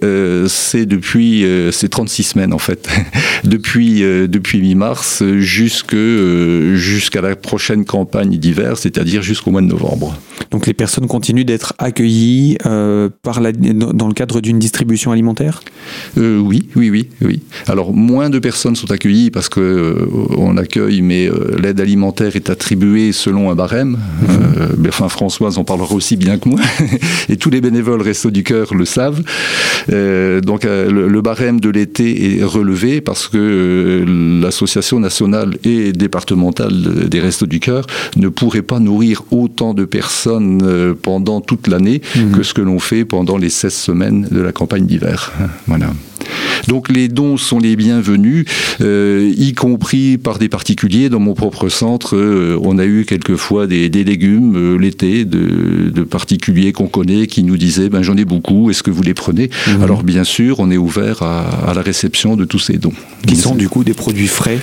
c'est 0.48 0.86
depuis 0.86 1.44
ces 1.72 1.88
36 1.88 2.22
semaines 2.22 2.52
en 2.52 2.58
fait. 2.58 2.88
depuis, 3.44 4.02
euh, 4.02 4.26
depuis 4.26 4.60
mi-mars 4.60 5.22
jusque, 5.38 5.94
euh, 5.94 6.76
jusqu'à 6.76 7.20
la 7.20 7.36
prochaine 7.36 7.84
campagne 7.84 8.36
d'hiver, 8.36 8.76
c'est-à-dire 8.78 9.22
jusqu'au 9.22 9.50
mois 9.50 9.60
de 9.60 9.66
novembre. 9.66 10.16
Donc 10.50 10.66
les 10.66 10.74
personnes 10.74 11.06
continuent 11.06 11.44
d'être 11.44 11.74
accueillies 11.78 12.56
euh, 12.66 13.08
par 13.22 13.40
la, 13.40 13.52
dans 13.52 14.08
le 14.08 14.14
cadre 14.14 14.40
d'une 14.40 14.58
distribution 14.58 15.12
alimentaire? 15.12 15.60
Oui, 16.16 16.68
oui, 16.76 16.90
oui, 16.90 17.08
oui. 17.22 17.40
Alors 17.66 17.92
moins 17.92 18.30
de 18.30 18.38
personnes 18.38 18.76
sont 18.76 18.90
accueillies 18.90 19.30
parce 19.30 19.48
que 19.48 20.08
on 20.36 20.56
accueille, 20.56 21.02
mais 21.02 21.28
l'aide 21.60 21.80
alimentaire 21.80 22.36
est 22.36 22.50
attribuée 22.50 23.12
selon 23.12 23.50
un 23.50 23.54
barème. 23.54 23.98
Mhm. 24.22 24.86
enfin 24.88 25.08
Françoise 25.08 25.58
en 25.58 25.64
parlera 25.76 25.94
aussi 25.94 26.16
bien 26.16 26.38
que 26.38 26.48
moi, 26.48 26.60
et 27.28 27.36
tous 27.36 27.50
les 27.50 27.60
bénévoles 27.60 28.02
Resto 28.02 28.30
du 28.30 28.44
Cœur 28.44 28.74
le 28.74 28.84
savent. 28.84 29.22
donc 29.88 30.64
le 30.64 31.20
barème 31.20 31.60
de 31.60 31.70
l'été 31.70 32.38
est 32.38 32.44
relevé 32.44 33.00
parce 33.00 33.28
que 33.28 33.38
euh, 33.38 34.40
l'association 34.40 35.00
nationale 35.00 35.56
et 35.64 35.92
départementale 35.92 37.08
des 37.08 37.20
Restos 37.20 37.46
du 37.46 37.60
Cœur 37.60 37.86
ne 38.16 38.28
pourrait 38.28 38.62
pas 38.62 38.78
nourrir 38.78 39.22
autant 39.30 39.74
de 39.74 39.84
personnes 39.84 40.62
euh, 40.64 40.94
pendant 40.94 41.40
toute 41.40 41.68
l'année 41.68 42.00
mhm. 42.16 42.32
que 42.32 42.42
ce 42.42 42.54
que 42.54 42.62
l'on 42.62 42.78
fait 42.78 43.04
pendant 43.04 43.36
les 43.36 43.50
16 43.50 43.74
semaines 43.74 44.28
de 44.30 44.40
la 44.40 44.52
campagne 44.52 44.86
d'hiver. 44.86 45.32
Voilà. 45.66 45.92
Donc 46.68 46.88
les 46.90 47.08
dons 47.08 47.36
sont 47.36 47.58
les 47.58 47.76
bienvenus, 47.76 48.44
euh, 48.80 49.32
y 49.36 49.52
compris 49.52 50.18
par 50.18 50.38
des 50.38 50.48
particuliers. 50.48 51.08
Dans 51.08 51.20
mon 51.20 51.34
propre 51.34 51.68
centre, 51.68 52.16
euh, 52.16 52.58
on 52.62 52.78
a 52.78 52.84
eu 52.84 53.04
quelquefois 53.04 53.66
des, 53.66 53.88
des 53.88 54.04
légumes 54.04 54.54
euh, 54.56 54.78
l'été 54.78 55.24
de, 55.24 55.90
de, 55.90 56.02
particuliers 56.02 56.72
qu'on 56.72 56.86
connaît 56.86 57.26
qui 57.26 57.42
nous 57.42 57.56
disaient 57.56 57.88
ben, 57.88 58.02
j'en 58.02 58.16
ai 58.16 58.24
beaucoup, 58.24 58.70
est-ce 58.70 58.82
que 58.82 58.90
vous 58.90 59.02
les 59.02 59.14
prenez? 59.14 59.50
Mmh. 59.66 59.82
Alors 59.82 60.02
bien 60.02 60.24
sûr, 60.24 60.60
on 60.60 60.70
est 60.70 60.76
ouvert 60.76 61.22
à, 61.22 61.70
à, 61.70 61.74
la 61.74 61.82
réception 61.82 62.36
de 62.36 62.44
tous 62.44 62.58
ces 62.58 62.78
dons. 62.78 62.92
Qui 63.26 63.36
sont 63.36 63.54
du 63.54 63.68
coup 63.68 63.84
des 63.84 63.94
produits 63.94 64.28
frais? 64.28 64.58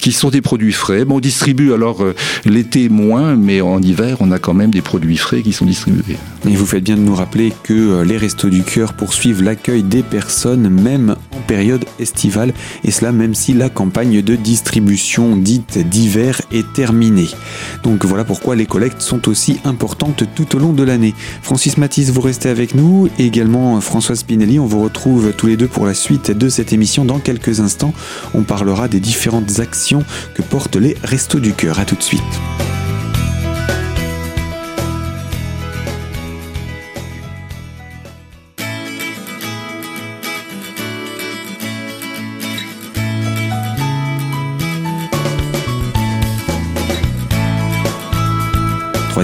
Qui 0.00 0.12
sont 0.12 0.30
des 0.30 0.40
produits 0.40 0.72
frais. 0.72 1.04
Bon, 1.04 1.16
on 1.16 1.20
distribue 1.20 1.72
alors 1.72 2.04
l'été 2.44 2.88
moins, 2.88 3.36
mais 3.36 3.60
en 3.60 3.80
hiver, 3.80 4.18
on 4.20 4.30
a 4.30 4.38
quand 4.38 4.54
même 4.54 4.70
des 4.70 4.82
produits 4.82 5.16
frais 5.16 5.42
qui 5.42 5.52
sont 5.52 5.64
distribués. 5.64 6.16
Et 6.48 6.54
vous 6.54 6.66
faites 6.66 6.84
bien 6.84 6.96
de 6.96 7.00
nous 7.00 7.14
rappeler 7.14 7.52
que 7.62 8.02
les 8.02 8.16
Restos 8.16 8.48
du 8.48 8.62
Cœur 8.62 8.92
poursuivent 8.94 9.42
l'accueil 9.42 9.82
des 9.82 10.02
personnes, 10.02 10.68
même 10.68 11.05
en 11.10 11.40
période 11.46 11.84
estivale, 11.98 12.52
et 12.84 12.90
cela 12.90 13.12
même 13.12 13.34
si 13.34 13.52
la 13.52 13.68
campagne 13.68 14.22
de 14.22 14.36
distribution 14.36 15.36
dite 15.36 15.78
d'hiver 15.88 16.40
est 16.52 16.72
terminée. 16.72 17.28
Donc 17.82 18.04
voilà 18.04 18.24
pourquoi 18.24 18.56
les 18.56 18.66
collectes 18.66 19.02
sont 19.02 19.28
aussi 19.28 19.58
importantes 19.64 20.24
tout 20.34 20.56
au 20.56 20.58
long 20.58 20.72
de 20.72 20.82
l'année. 20.82 21.14
Francis 21.42 21.78
Matisse, 21.78 22.10
vous 22.10 22.20
restez 22.20 22.48
avec 22.48 22.74
nous, 22.74 23.08
et 23.18 23.26
également 23.26 23.80
Françoise 23.80 24.20
Spinelli, 24.20 24.58
on 24.58 24.66
vous 24.66 24.82
retrouve 24.82 25.32
tous 25.32 25.46
les 25.46 25.56
deux 25.56 25.68
pour 25.68 25.86
la 25.86 25.94
suite 25.94 26.30
de 26.30 26.48
cette 26.48 26.72
émission 26.72 27.04
dans 27.04 27.18
quelques 27.18 27.60
instants. 27.60 27.94
On 28.34 28.42
parlera 28.42 28.88
des 28.88 29.00
différentes 29.00 29.60
actions 29.60 30.04
que 30.34 30.42
portent 30.42 30.76
les 30.76 30.96
Restos 31.02 31.40
du 31.40 31.52
Cœur. 31.52 31.78
À 31.78 31.84
tout 31.84 31.96
de 31.96 32.02
suite. 32.02 32.22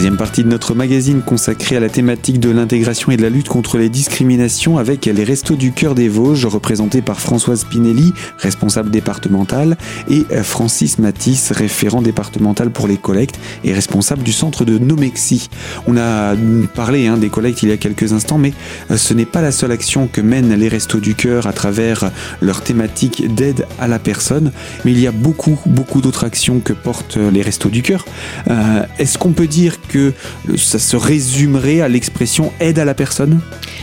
Troisième 0.03 0.19
partie 0.19 0.43
de 0.43 0.49
notre 0.49 0.75
magazine 0.75 1.23
consacrée 1.23 1.77
à 1.77 1.81
la 1.81 1.89
thématique 1.89 2.41
de 2.41 2.51
l'intégration 2.51 3.13
et 3.13 3.17
de 3.17 3.23
la 3.23 3.31
lutte 3.31 3.49
contre 3.49 3.79
les 3.79 3.89
discriminations 3.89 4.77
avec 4.77 5.07
les 5.07 5.23
Restos 5.23 5.55
du 5.55 5.71
Cœur 5.71 5.95
des 5.95 6.09
Vosges, 6.09 6.45
représentés 6.45 7.03
par 7.03 7.21
Françoise 7.21 7.63
Pinelli, 7.63 8.13
responsable 8.37 8.91
départementale, 8.91 9.77
et 10.11 10.25
Francis 10.43 10.99
Matisse, 10.99 11.53
référent 11.53 12.03
départemental 12.03 12.71
pour 12.71 12.89
les 12.89 12.97
collectes 12.97 13.39
et 13.63 13.73
responsable 13.73 14.25
du 14.25 14.33
centre 14.33 14.65
de 14.65 14.77
Nomexi. 14.77 15.49
On 15.87 15.97
a 15.97 16.35
parlé 16.75 17.07
hein, 17.07 17.17
des 17.17 17.29
collectes 17.29 17.63
il 17.63 17.69
y 17.69 17.73
a 17.73 17.77
quelques 17.77 18.13
instants, 18.13 18.39
mais 18.39 18.55
ce 18.93 19.15
n'est 19.15 19.25
pas 19.25 19.41
la 19.41 19.53
seule 19.53 19.71
action 19.71 20.09
que 20.09 20.21
mènent 20.21 20.53
les 20.53 20.67
Restos 20.67 20.99
du 20.99 21.15
Cœur 21.15 21.47
à 21.47 21.53
travers 21.53 22.11
leur 22.41 22.63
thématique 22.63 23.33
d'aide 23.33 23.69
à 23.79 23.87
la 23.87 24.01
personne, 24.01 24.51
mais 24.85 24.91
il 24.91 24.99
y 24.99 25.07
a 25.07 25.13
beaucoup, 25.13 25.61
beaucoup 25.65 26.01
d'autres 26.01 26.25
actions 26.25 26.59
que 26.59 26.73
portent 26.73 27.19
les 27.19 27.43
Restos 27.43 27.71
du 27.71 27.83
Cœur. 27.83 28.05
Euh, 28.51 28.83
Est-ce 28.99 29.17
qu'on 29.17 29.31
peut 29.31 29.47
dire 29.47 29.77
que 29.93 30.13
ça 30.57 30.79
se 30.79 30.97
résumerait 30.97 31.81
à 31.81 31.89
l'expression 31.89 32.53
aide 32.61 32.79
à 32.79 32.85
la 32.85 32.95
personne 32.95 33.41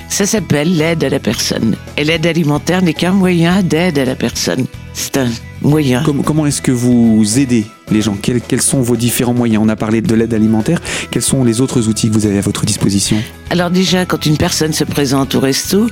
Ça 0.10 0.26
s'appelle 0.26 0.76
l'aide 0.76 1.04
à 1.04 1.10
la 1.10 1.20
personne. 1.20 1.76
Et 1.98 2.04
l'aide 2.04 2.26
alimentaire 2.26 2.82
n'est 2.82 2.94
qu'un 2.94 3.12
moyen 3.12 3.62
d'aide 3.62 4.00
à 4.00 4.06
la 4.06 4.16
personne. 4.16 4.66
C'est 4.94 5.18
un 5.18 5.30
moyen. 5.62 6.02
Comment, 6.04 6.24
comment 6.24 6.46
est-ce 6.46 6.62
que 6.62 6.72
vous 6.72 7.24
aidez 7.38 7.66
les 7.92 8.02
gens? 8.02 8.18
Quels, 8.22 8.42
quels, 8.42 8.62
sont 8.62 8.82
vos 8.82 8.96
différents 8.96 9.34
moyens? 9.34 9.64
On 9.64 9.70
a 9.70 9.76
parlé 9.76 10.02
de 10.02 10.16
l'aide 10.16 10.34
alimentaire. 10.34 10.82
Quels 11.12 11.22
sont 11.22 11.44
les 11.44 11.62
autres 11.62 11.88
outils 11.88 12.10
que 12.10 12.14
vous 12.14 12.26
avez 12.26 12.40
à 12.40 12.42
votre 12.42 12.66
disposition? 12.66 13.18
Alors 13.50 13.70
déjà, 13.70 14.06
quand 14.06 14.26
une 14.26 14.38
personne 14.38 14.74
se 14.74 14.84
présente 14.84 15.36
au 15.36 15.40
resto, 15.40 15.88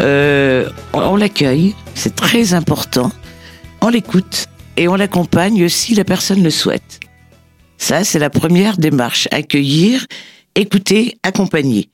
euh, 0.00 0.68
on 0.92 1.16
l'accueille. 1.16 1.74
C'est 1.94 2.14
très 2.14 2.54
important. 2.54 3.10
On 3.80 3.88
l'écoute 3.88 4.46
et 4.76 4.86
on 4.88 4.94
l'accompagne 4.94 5.68
si 5.68 5.94
la 5.94 6.04
personne 6.04 6.42
le 6.42 6.50
souhaite. 6.50 7.00
Ça, 7.82 8.04
c'est 8.04 8.20
la 8.20 8.30
première 8.30 8.76
démarche. 8.76 9.26
Accueillir, 9.32 10.06
écouter, 10.54 11.16
accompagner. 11.24 11.88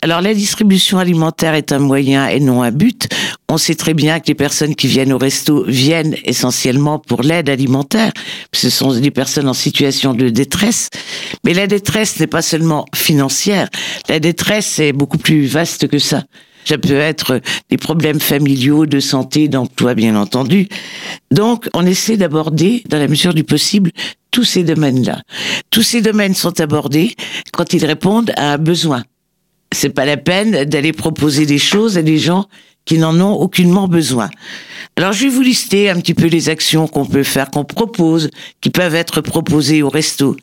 Alors, 0.00 0.20
la 0.20 0.32
distribution 0.32 0.98
alimentaire 0.98 1.54
est 1.54 1.72
un 1.72 1.80
moyen 1.80 2.28
et 2.28 2.38
non 2.38 2.62
un 2.62 2.70
but. 2.70 3.08
On 3.48 3.58
sait 3.58 3.74
très 3.74 3.94
bien 3.94 4.20
que 4.20 4.28
les 4.28 4.36
personnes 4.36 4.76
qui 4.76 4.86
viennent 4.86 5.12
au 5.12 5.18
resto 5.18 5.64
viennent 5.66 6.14
essentiellement 6.24 7.00
pour 7.00 7.22
l'aide 7.22 7.48
alimentaire. 7.48 8.12
Ce 8.52 8.70
sont 8.70 8.94
des 8.94 9.10
personnes 9.10 9.48
en 9.48 9.54
situation 9.54 10.14
de 10.14 10.28
détresse. 10.28 10.88
Mais 11.44 11.52
la 11.52 11.66
détresse 11.66 12.20
n'est 12.20 12.28
pas 12.28 12.40
seulement 12.40 12.84
financière. 12.94 13.68
La 14.08 14.20
détresse 14.20 14.78
est 14.78 14.92
beaucoup 14.92 15.18
plus 15.18 15.46
vaste 15.46 15.88
que 15.88 15.98
ça. 15.98 16.22
Ça 16.64 16.78
peut 16.78 16.94
être 16.94 17.40
des 17.70 17.76
problèmes 17.76 18.20
familiaux, 18.20 18.86
de 18.86 19.00
santé, 19.00 19.48
d'emploi, 19.48 19.94
bien 19.94 20.16
entendu. 20.16 20.68
Donc, 21.30 21.68
on 21.74 21.84
essaie 21.84 22.16
d'aborder, 22.16 22.82
dans 22.88 22.98
la 22.98 23.08
mesure 23.08 23.34
du 23.34 23.44
possible, 23.44 23.90
tous 24.30 24.44
ces 24.44 24.64
domaines-là. 24.64 25.20
Tous 25.70 25.82
ces 25.82 26.00
domaines 26.00 26.34
sont 26.34 26.60
abordés 26.60 27.14
quand 27.52 27.72
ils 27.72 27.84
répondent 27.84 28.32
à 28.36 28.54
un 28.54 28.58
besoin. 28.58 29.04
C'est 29.72 29.90
pas 29.90 30.04
la 30.04 30.16
peine 30.16 30.64
d'aller 30.64 30.92
proposer 30.92 31.46
des 31.46 31.58
choses 31.58 31.98
à 31.98 32.02
des 32.02 32.18
gens 32.18 32.46
qui 32.84 32.98
n'en 32.98 33.18
ont 33.20 33.34
aucunement 33.34 33.88
besoin. 33.88 34.30
Alors, 34.96 35.12
je 35.12 35.24
vais 35.24 35.30
vous 35.30 35.40
lister 35.40 35.90
un 35.90 35.96
petit 35.96 36.14
peu 36.14 36.26
les 36.26 36.48
actions 36.48 36.86
qu'on 36.86 37.06
peut 37.06 37.22
faire, 37.22 37.50
qu'on 37.50 37.64
propose, 37.64 38.30
qui 38.60 38.70
peuvent 38.70 38.94
être 38.94 39.20
proposées 39.20 39.82
au 39.82 39.88
resto. 39.88 40.36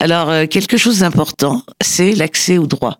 Alors, 0.00 0.48
quelque 0.48 0.76
chose 0.76 1.00
d'important, 1.00 1.62
c'est 1.80 2.12
l'accès 2.12 2.58
au 2.58 2.66
droit 2.66 2.98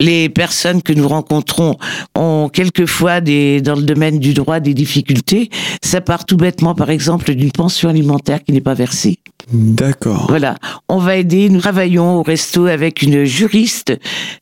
les 0.00 0.28
personnes 0.28 0.82
que 0.82 0.92
nous 0.92 1.08
rencontrons 1.08 1.76
ont 2.14 2.48
quelquefois 2.52 3.20
des, 3.20 3.60
dans 3.60 3.74
le 3.74 3.82
domaine 3.82 4.18
du 4.18 4.34
droit 4.34 4.60
des 4.60 4.74
difficultés. 4.74 5.50
Ça 5.82 6.00
part 6.00 6.24
tout 6.24 6.36
bêtement, 6.36 6.74
par 6.74 6.90
exemple, 6.90 7.34
d'une 7.34 7.52
pension 7.52 7.88
alimentaire 7.88 8.42
qui 8.44 8.52
n'est 8.52 8.60
pas 8.60 8.74
versée. 8.74 9.18
D'accord. 9.52 10.26
Voilà. 10.28 10.56
On 10.88 10.98
va 10.98 11.16
aider. 11.16 11.48
Nous 11.48 11.60
travaillons 11.60 12.16
au 12.18 12.22
resto 12.22 12.66
avec 12.66 13.02
une 13.02 13.24
juriste 13.24 13.98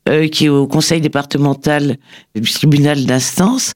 euh, 0.08 0.28
qui 0.28 0.46
est 0.46 0.48
au 0.48 0.66
conseil 0.66 1.00
départemental 1.00 1.96
du 2.34 2.52
tribunal 2.52 3.04
d'instance 3.04 3.72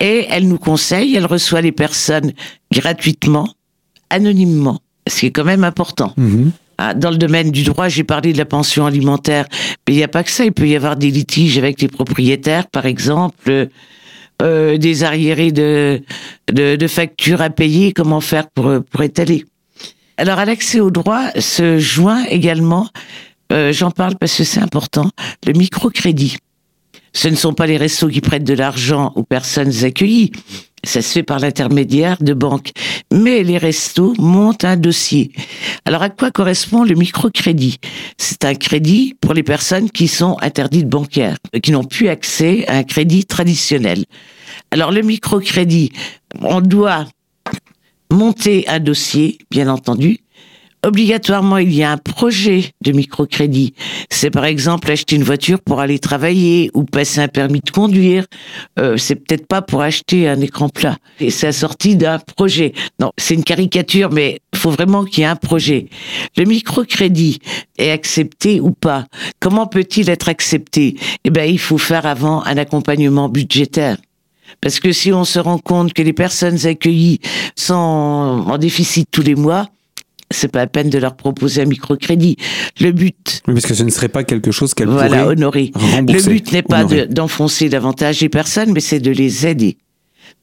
et 0.00 0.26
elle 0.28 0.48
nous 0.48 0.58
conseille. 0.58 1.14
Elle 1.14 1.26
reçoit 1.26 1.60
les 1.60 1.72
personnes 1.72 2.32
gratuitement, 2.72 3.48
anonymement, 4.10 4.80
ce 5.08 5.20
qui 5.20 5.26
est 5.26 5.30
quand 5.30 5.44
même 5.44 5.64
important. 5.64 6.12
Mmh. 6.16 6.50
Dans 6.96 7.10
le 7.10 7.16
domaine 7.16 7.50
du 7.50 7.62
droit, 7.64 7.88
j'ai 7.88 8.04
parlé 8.04 8.32
de 8.32 8.38
la 8.38 8.44
pension 8.44 8.86
alimentaire, 8.86 9.46
mais 9.86 9.94
il 9.94 9.96
n'y 9.96 10.02
a 10.02 10.08
pas 10.08 10.24
que 10.24 10.30
ça. 10.30 10.44
Il 10.44 10.52
peut 10.52 10.68
y 10.68 10.76
avoir 10.76 10.96
des 10.96 11.10
litiges 11.10 11.58
avec 11.58 11.80
les 11.80 11.88
propriétaires, 11.88 12.66
par 12.66 12.86
exemple, 12.86 13.68
euh, 14.42 14.78
des 14.78 15.04
arriérés 15.04 15.52
de, 15.52 16.02
de, 16.50 16.76
de, 16.76 16.86
factures 16.86 17.40
à 17.42 17.50
payer. 17.50 17.92
Comment 17.92 18.20
faire 18.20 18.48
pour, 18.50 18.70
pour 18.90 19.02
étaler? 19.02 19.44
Alors, 20.16 20.38
à 20.38 20.44
l'accès 20.44 20.80
au 20.80 20.90
droit 20.90 21.30
se 21.38 21.78
joint 21.78 22.24
également, 22.24 22.88
euh, 23.52 23.72
j'en 23.72 23.90
parle 23.90 24.16
parce 24.16 24.36
que 24.36 24.44
c'est 24.44 24.60
important, 24.60 25.10
le 25.46 25.52
microcrédit. 25.52 26.36
Ce 27.12 27.28
ne 27.28 27.36
sont 27.36 27.52
pas 27.52 27.66
les 27.66 27.76
restos 27.76 28.08
qui 28.08 28.20
prêtent 28.20 28.44
de 28.44 28.54
l'argent 28.54 29.12
aux 29.16 29.24
personnes 29.24 29.84
accueillies. 29.84 30.32
Ça 30.84 31.00
se 31.00 31.12
fait 31.12 31.22
par 31.22 31.38
l'intermédiaire 31.38 32.16
de 32.20 32.34
banques. 32.34 32.72
Mais 33.12 33.44
les 33.44 33.58
restos 33.58 34.14
montent 34.18 34.64
un 34.64 34.76
dossier. 34.76 35.32
Alors 35.84 36.02
à 36.02 36.10
quoi 36.10 36.30
correspond 36.30 36.82
le 36.84 36.94
microcrédit? 36.94 37.78
C'est 38.18 38.44
un 38.44 38.54
crédit 38.54 39.14
pour 39.20 39.32
les 39.32 39.42
personnes 39.44 39.90
qui 39.90 40.08
sont 40.08 40.36
interdites 40.40 40.88
bancaires, 40.88 41.36
qui 41.62 41.70
n'ont 41.70 41.84
plus 41.84 42.08
accès 42.08 42.66
à 42.66 42.76
un 42.76 42.82
crédit 42.82 43.24
traditionnel. 43.24 44.04
Alors 44.70 44.90
le 44.90 45.02
microcrédit, 45.02 45.92
on 46.40 46.60
doit 46.60 47.06
monter 48.10 48.68
un 48.68 48.80
dossier, 48.80 49.38
bien 49.50 49.68
entendu, 49.68 50.18
obligatoirement, 50.84 51.58
il 51.58 51.72
y 51.72 51.82
a 51.82 51.90
un 51.90 51.96
projet 51.96 52.70
de 52.82 52.92
microcrédit. 52.92 53.74
C'est 54.10 54.30
par 54.30 54.44
exemple 54.44 54.90
acheter 54.90 55.16
une 55.16 55.22
voiture 55.22 55.60
pour 55.60 55.80
aller 55.80 55.98
travailler 55.98 56.70
ou 56.74 56.84
passer 56.84 57.20
un 57.20 57.28
permis 57.28 57.60
de 57.60 57.70
conduire. 57.70 58.26
Euh, 58.78 58.96
c'est 58.96 59.16
peut-être 59.16 59.46
pas 59.46 59.62
pour 59.62 59.82
acheter 59.82 60.28
un 60.28 60.40
écran 60.40 60.68
plat. 60.68 60.96
Et 61.20 61.30
c'est 61.30 61.46
assorti 61.46 61.96
d'un 61.96 62.18
projet. 62.18 62.72
Non, 63.00 63.12
c'est 63.16 63.34
une 63.34 63.44
caricature, 63.44 64.10
mais 64.10 64.40
faut 64.54 64.70
vraiment 64.70 65.04
qu'il 65.04 65.20
y 65.20 65.22
ait 65.22 65.30
un 65.30 65.36
projet. 65.36 65.88
Le 66.36 66.44
microcrédit 66.44 67.38
est 67.78 67.90
accepté 67.90 68.60
ou 68.60 68.72
pas? 68.72 69.06
Comment 69.40 69.66
peut-il 69.66 70.10
être 70.10 70.28
accepté? 70.28 70.96
Eh 71.24 71.30
ben, 71.30 71.48
il 71.48 71.58
faut 71.58 71.78
faire 71.78 72.06
avant 72.06 72.44
un 72.44 72.56
accompagnement 72.56 73.28
budgétaire. 73.28 73.96
Parce 74.60 74.80
que 74.80 74.92
si 74.92 75.12
on 75.12 75.24
se 75.24 75.38
rend 75.38 75.58
compte 75.58 75.92
que 75.92 76.02
les 76.02 76.12
personnes 76.12 76.66
accueillies 76.66 77.20
sont 77.56 77.74
en 78.46 78.58
déficit 78.58 79.08
tous 79.10 79.22
les 79.22 79.34
mois, 79.34 79.68
c'est 80.32 80.48
pas 80.48 80.60
la 80.60 80.66
peine 80.66 80.90
de 80.90 80.98
leur 80.98 81.16
proposer 81.16 81.62
un 81.62 81.66
microcrédit. 81.66 82.36
Le 82.80 82.92
but. 82.92 83.42
Oui, 83.46 83.54
parce 83.54 83.66
que 83.66 83.74
ce 83.74 83.82
ne 83.82 83.90
serait 83.90 84.08
pas 84.08 84.24
quelque 84.24 84.50
chose 84.50 84.74
qu'elles 84.74 84.88
voilà, 84.88 85.08
pourraient 85.08 85.32
honorer. 85.32 85.70
rembourser. 85.74 86.26
Le 86.26 86.32
but 86.32 86.52
n'est 86.52 86.62
pas 86.62 86.84
d'enfoncer 86.84 87.68
davantage 87.68 88.20
les 88.20 88.28
personnes, 88.28 88.72
mais 88.72 88.80
c'est 88.80 89.00
de 89.00 89.10
les 89.10 89.46
aider. 89.46 89.78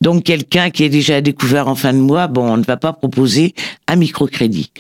Donc 0.02 0.24
quelqu'un 0.24 0.70
qui 0.70 0.84
est 0.84 0.90
déjà 0.90 1.22
découvert 1.22 1.68
en 1.68 1.76
fin 1.76 1.94
de 1.94 2.00
mois, 2.00 2.28
bon, 2.28 2.50
on 2.50 2.58
ne 2.58 2.64
va 2.64 2.78
pas 2.78 2.94
proposer 2.94 3.54
un 3.88 3.96
microcrédit. 3.96 4.72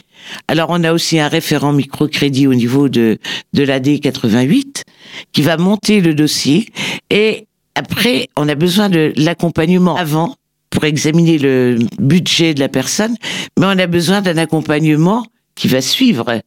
Alors 0.47 0.67
on 0.69 0.83
a 0.83 0.93
aussi 0.93 1.19
un 1.19 1.27
référent 1.27 1.73
microcrédit 1.73 2.47
au 2.47 2.53
niveau 2.53 2.89
de 2.89 3.17
de 3.53 3.63
l'AD 3.63 3.99
88 3.99 4.83
qui 5.31 5.41
va 5.41 5.57
monter 5.57 6.01
le 6.01 6.13
dossier 6.13 6.69
et 7.09 7.47
après 7.75 8.27
on 8.37 8.49
a 8.49 8.55
besoin 8.55 8.89
de 8.89 9.13
l'accompagnement 9.15 9.95
avant 9.95 10.35
pour 10.69 10.83
examiner 10.85 11.37
le 11.37 11.79
budget 11.99 12.53
de 12.53 12.59
la 12.59 12.69
personne, 12.69 13.15
mais 13.59 13.65
on 13.65 13.77
a 13.77 13.87
besoin 13.87 14.21
d'un 14.21 14.37
accompagnement 14.37 15.25
qui 15.55 15.67
va 15.67 15.81
suivre. 15.81 16.41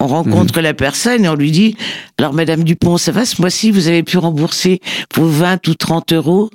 On 0.00 0.06
rencontre 0.06 0.60
la 0.60 0.74
personne 0.74 1.24
et 1.24 1.28
on 1.28 1.34
lui 1.34 1.50
dit, 1.50 1.76
alors 2.18 2.32
Madame 2.32 2.64
Dupont, 2.64 2.98
ça 2.98 3.12
va 3.12 3.24
ce 3.24 3.40
mois-ci, 3.40 3.70
vous 3.70 3.88
avez 3.88 4.02
pu 4.02 4.18
rembourser 4.18 4.80
vos 5.14 5.26
20 5.26 5.66
ou 5.68 5.74
30 5.74 6.12
euros? 6.12 6.50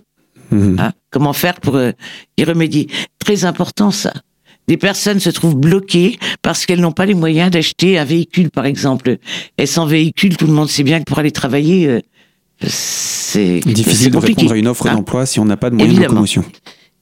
Mhm. 0.52 0.78
Hein, 0.80 0.92
Comment 1.12 1.34
faire 1.34 1.60
pour 1.60 1.76
euh, 1.76 1.92
y 2.38 2.44
remédier? 2.44 2.88
Très 3.20 3.46
important 3.46 3.92
ça. 3.92 4.14
Des 4.68 4.78
personnes 4.78 5.20
se 5.20 5.32
trouvent 5.32 5.56
bloquées 5.56 6.20
parce 6.44 6.68
qu'elles 6.68 6.82
n'ont 6.82 6.92
pas 6.92 7.08
les 7.08 7.16
moyens 7.16 7.50
d'acheter 7.50 7.98
un 7.98 8.06
véhicule, 8.06 8.52
par 8.52 8.68
exemple. 8.68 9.18
Et 9.58 9.66
sans 9.66 9.88
véhicule, 9.88 10.38
tout 10.38 10.46
le 10.46 10.54
monde 10.54 10.70
sait 10.70 10.84
bien 10.84 11.00
que 11.00 11.06
pour 11.06 11.18
aller 11.18 11.32
travailler, 11.32 11.88
euh, 11.88 12.02
c'est 12.62 13.62
Difficile 13.62 14.12
de 14.12 14.18
répondre 14.18 14.52
à 14.52 14.58
une 14.58 14.68
offre 14.68 14.88
hein? 14.88 14.94
d'emploi 14.94 15.26
si 15.26 15.40
on 15.40 15.46
n'a 15.46 15.58
pas 15.58 15.72
de 15.72 15.76
moyens 15.76 15.98
de 15.98 16.04
locomotion. 16.04 16.44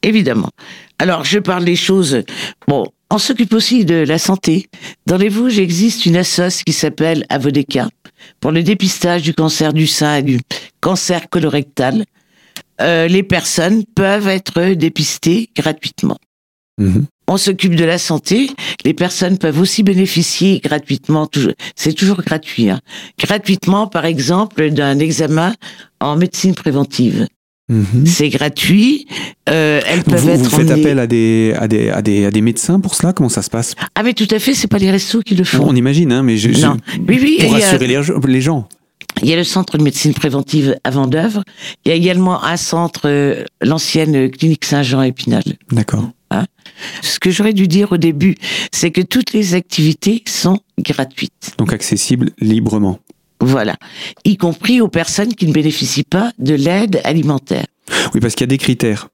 Évidemment. 0.08 0.52
Alors, 1.00 1.26
je 1.26 1.38
parle 1.38 1.66
des 1.66 1.76
choses. 1.76 2.24
Bon, 2.66 2.88
on 3.12 3.18
s'occupe 3.18 3.54
aussi 3.54 3.84
de 3.84 3.96
la 3.96 4.18
santé. 4.18 4.70
Dans 5.06 5.18
les 5.18 5.28
Vosges, 5.28 5.60
existe 5.60 6.06
une 6.06 6.16
assoce 6.16 6.64
qui 6.64 6.72
s'appelle 6.72 7.26
Avodeka 7.28 7.90
pour 8.40 8.54
le 8.54 8.64
dépistage 8.64 9.22
du 9.24 9.34
cancer 9.34 9.74
du 9.74 9.86
sein 9.86 10.16
et 10.20 10.24
du 10.24 10.40
cancer 10.80 11.28
colorectal. 11.30 12.06
Euh, 12.80 13.10
les 13.10 13.22
personnes 13.22 13.84
peuvent 13.84 14.30
être 14.30 14.76
dépistées 14.76 15.50
gratuitement. 15.54 16.18
Mhm. 16.78 17.06
On 17.28 17.36
s'occupe 17.36 17.76
de 17.76 17.84
la 17.84 17.98
santé. 17.98 18.50
Les 18.86 18.94
personnes 18.94 19.38
peuvent 19.38 19.60
aussi 19.60 19.84
bénéficier 19.84 20.62
gratuitement. 20.64 21.28
C'est 21.76 21.92
toujours 21.92 22.22
gratuit. 22.22 22.70
hein, 22.70 22.80
gratuitement, 23.20 23.88
par 23.88 24.06
exemple, 24.06 24.70
d'un 24.70 25.00
examen 25.00 25.54
en 26.00 26.16
médecine 26.16 26.56
préventive. 26.56 27.28
Mhm. 27.70 28.06
C'est 28.06 28.30
gratuit. 28.30 29.08
Euh, 29.50 29.82
elles 29.86 30.04
peuvent 30.04 30.22
Vous, 30.22 30.30
être 30.30 30.38
vous 30.40 30.50
faites 30.50 30.70
emmenées- 30.72 30.82
appel 30.82 31.00
à 31.00 31.08
des, 31.08 31.54
à, 31.58 31.68
des, 31.68 31.90
à, 31.90 32.02
des, 32.02 32.26
à 32.26 32.32
des 32.32 32.42
médecins 32.42 32.80
pour 32.80 32.96
cela? 32.96 33.12
Comment 33.14 33.30
ça 33.30 33.42
se 33.42 33.50
passe? 33.50 33.76
Ah 33.96 34.04
mais 34.04 34.14
tout 34.14 34.28
à 34.32 34.40
fait, 34.40 34.54
c'est 34.54 34.68
pas 34.68 34.78
les 34.78 34.90
restos 34.92 35.22
qui 35.22 35.36
le 35.36 35.44
font. 35.44 35.66
On 35.68 35.76
imagine, 35.76 36.12
hein, 36.12 36.24
mais 36.24 36.38
je, 36.38 36.52
je- 36.52 36.66
Non. 36.66 36.78
Oui, 37.08 37.20
oui, 37.22 37.38
pour 37.42 37.54
a- 37.56 37.60
rassurer 37.60 37.88
les, 37.88 38.42
gens. 38.42 38.68
Il 39.22 39.28
y 39.30 39.34
a 39.34 39.36
le 39.36 39.44
centre 39.44 39.78
de 39.78 39.84
médecine 39.84 40.14
préventive 40.14 40.76
à 40.84 40.92
Vendœuvre. 40.92 41.44
Il 41.86 41.90
y 41.90 41.92
a 41.92 41.96
également 41.96 42.44
un 42.44 42.56
centre, 42.58 43.02
euh, 43.06 43.44
l'ancienne 43.62 44.30
clinique 44.32 44.64
Saint-Jean 44.64 45.00
à 45.00 45.08
Épinal. 45.08 45.44
D'accord. 45.72 46.10
Ce 47.02 47.18
que 47.20 47.32
j'aurais 47.32 47.54
dû 47.54 47.68
dire 47.68 47.92
au 47.94 47.98
début, 47.98 48.36
c'est 48.72 48.92
que 48.92 49.02
toutes 49.02 49.34
les 49.34 49.56
activités 49.56 50.22
sont 50.28 50.60
gratuites. 50.78 51.54
Donc 51.58 51.74
accessible 51.74 52.30
librement. 52.40 53.00
Voilà. 53.40 53.76
Y 54.26 54.38
compris 54.38 54.82
aux 54.82 54.88
personnes 54.88 55.34
qui 55.34 55.48
ne 55.48 55.54
bénéficient 55.54 56.04
pas 56.04 56.32
de 56.40 56.56
l'aide 56.56 57.02
alimentaire. 57.04 57.66
Oui, 58.14 58.20
parce 58.20 58.36
qu'il 58.36 58.44
y 58.46 58.50
a 58.50 58.54
des 58.54 58.58
critères. 58.58 59.10